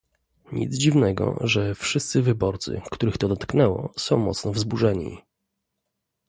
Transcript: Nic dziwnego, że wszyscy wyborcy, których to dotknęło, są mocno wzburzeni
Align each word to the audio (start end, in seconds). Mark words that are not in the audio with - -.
Nic 0.51 0.77
dziwnego, 0.77 1.37
że 1.41 1.75
wszyscy 1.75 2.21
wyborcy, 2.21 2.81
których 2.91 3.17
to 3.17 3.27
dotknęło, 3.27 3.91
są 3.97 4.17
mocno 4.17 4.51
wzburzeni 4.51 5.17